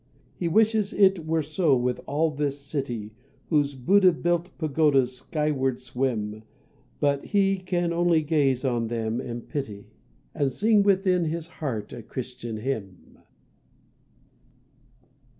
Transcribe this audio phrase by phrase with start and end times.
[0.35, 3.13] He wishes it were so with all this city
[3.49, 6.41] Whose Buddha built pagodas skyward swim;
[6.99, 9.91] But he can only gaze on them and pity
[10.33, 13.19] And sing within his heart a Christian hymn.